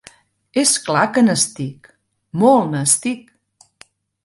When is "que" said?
1.17-1.23